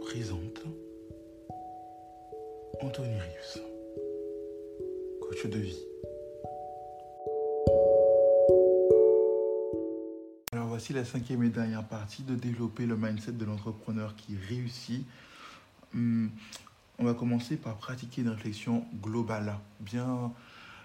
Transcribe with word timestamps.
Présente 0.00 0.62
Anthony 2.80 3.18
Rius, 3.18 3.58
coach 5.20 5.46
de 5.46 5.58
vie. 5.58 5.78
Alors 10.52 10.68
voici 10.68 10.92
la 10.92 11.04
cinquième 11.04 11.42
et 11.42 11.48
dernière 11.48 11.86
partie 11.86 12.22
de 12.22 12.34
développer 12.34 12.86
le 12.86 12.96
mindset 12.96 13.32
de 13.32 13.44
l'entrepreneur 13.44 14.14
qui 14.16 14.36
réussit. 14.48 15.04
Hum, 15.94 16.30
on 16.98 17.04
va 17.04 17.14
commencer 17.14 17.56
par 17.56 17.76
pratiquer 17.76 18.22
une 18.22 18.28
réflexion 18.28 18.86
globale. 19.02 19.54
Bien, 19.80 20.32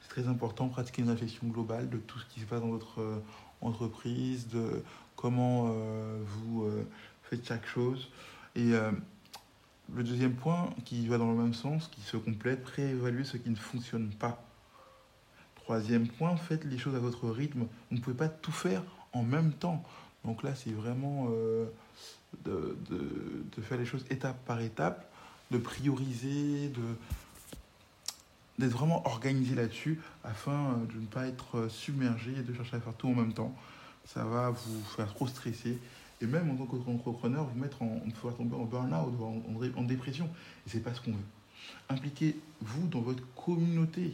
c'est 0.00 0.08
très 0.08 0.28
important 0.28 0.68
pratiquer 0.68 1.02
une 1.02 1.10
réflexion 1.10 1.46
globale 1.46 1.88
de 1.88 1.98
tout 1.98 2.18
ce 2.18 2.26
qui 2.26 2.40
se 2.40 2.46
passe 2.46 2.60
dans 2.60 2.68
votre 2.68 3.00
euh, 3.00 3.22
entreprise, 3.60 4.48
de 4.48 4.82
comment 5.16 5.68
euh, 5.68 6.18
vous 6.24 6.64
euh, 6.64 6.86
faites 7.22 7.46
chaque 7.46 7.66
chose. 7.66 8.10
Et 8.56 8.72
euh, 8.74 8.90
le 9.94 10.02
deuxième 10.04 10.34
point 10.34 10.70
qui 10.84 11.06
va 11.06 11.18
dans 11.18 11.30
le 11.30 11.36
même 11.36 11.54
sens, 11.54 11.88
qui 11.88 12.00
se 12.00 12.16
complète, 12.16 12.62
préévaluer 12.62 13.24
ce 13.24 13.36
qui 13.36 13.50
ne 13.50 13.56
fonctionne 13.56 14.08
pas. 14.10 14.42
Troisième 15.56 16.08
point, 16.08 16.36
faites 16.36 16.64
les 16.64 16.78
choses 16.78 16.94
à 16.94 16.98
votre 16.98 17.28
rythme. 17.30 17.60
Vous 17.90 17.96
ne 17.96 18.00
pouvez 18.00 18.16
pas 18.16 18.28
tout 18.28 18.52
faire 18.52 18.82
en 19.12 19.22
même 19.22 19.52
temps. 19.52 19.84
Donc 20.24 20.42
là, 20.42 20.54
c'est 20.54 20.72
vraiment 20.72 21.28
euh, 21.30 21.66
de, 22.44 22.76
de- 22.90 23.44
de 23.56 23.62
faire 23.62 23.78
les 23.78 23.86
choses 23.86 24.04
étape 24.10 24.44
par 24.44 24.60
étape, 24.60 25.10
de 25.50 25.58
prioriser, 25.58 26.68
de 26.68 26.82
d'être 28.58 28.72
vraiment 28.72 29.06
organisé 29.06 29.54
là-dessus 29.54 29.98
afin 30.22 30.74
de 30.92 31.00
ne 31.00 31.06
pas 31.06 31.26
être 31.26 31.68
submergé 31.70 32.32
et 32.32 32.42
de 32.42 32.52
chercher 32.52 32.76
à 32.76 32.80
faire 32.80 32.94
tout 32.94 33.08
en 33.08 33.14
même 33.14 33.32
temps. 33.32 33.54
Ça 34.04 34.22
va 34.24 34.50
vous 34.50 34.82
faire 34.96 35.14
trop 35.14 35.26
stresser 35.26 35.78
et 36.20 36.26
même 36.26 36.50
en 36.50 36.56
tant 36.56 36.66
qu'entrepreneur, 36.66 37.46
vous 37.46 37.58
mettre 37.58 37.82
en, 37.82 38.00
pouvoir 38.14 38.36
tomber 38.36 38.56
en 38.56 38.64
burn-out, 38.64 39.14
ou 39.18 39.24
en, 39.24 39.80
en 39.80 39.84
dépression. 39.84 40.26
Et 40.66 40.70
c'est 40.70 40.80
pas 40.80 40.94
ce 40.94 41.00
qu'on 41.00 41.12
veut. 41.12 41.18
Impliquez-vous 41.88 42.88
dans 42.88 43.00
votre 43.00 43.22
communauté. 43.34 44.12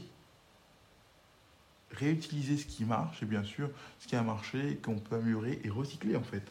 Réutilisez 1.93 2.56
ce 2.56 2.66
qui 2.66 2.84
marche 2.84 3.22
et 3.22 3.27
bien 3.27 3.45
sûr 3.45 3.71
ce 4.00 4.09
qui 4.09 4.16
a 4.16 4.22
marché, 4.22 4.78
qu'on 4.83 4.99
peut 4.99 5.16
améliorer 5.16 5.61
et 5.65 5.71
recycler 5.71 6.16
en 6.16 6.22
fait. 6.22 6.43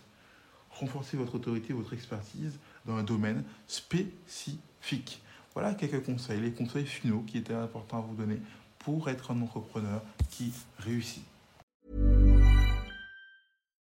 Renforcez 0.71 1.17
votre 1.17 1.35
autorité, 1.35 1.73
votre 1.73 1.93
expertise 1.93 2.57
dans 2.85 2.95
un 2.95 3.03
domaine 3.03 3.43
spécifique. 3.67 5.21
Voilà 5.53 5.73
quelques 5.73 6.03
conseils, 6.05 6.41
les 6.41 6.51
conseils 6.51 6.85
finaux 6.85 7.23
qui 7.25 7.37
étaient 7.37 7.53
importants 7.53 7.99
à 7.99 8.01
vous 8.01 8.15
donner 8.15 8.39
pour 8.79 9.09
être 9.09 9.31
un 9.31 9.41
entrepreneur 9.41 10.01
qui 10.29 10.53
réussit. 10.79 11.23